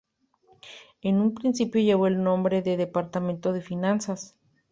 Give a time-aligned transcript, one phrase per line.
[1.03, 4.35] En un principio llevó el nombre de "Departamento de finanzas".